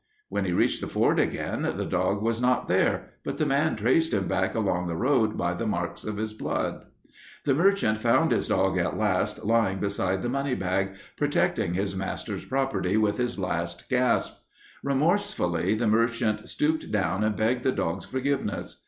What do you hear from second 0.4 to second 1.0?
he reached the